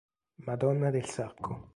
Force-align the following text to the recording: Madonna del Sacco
Madonna 0.37 0.89
del 0.89 1.05
Sacco 1.05 1.69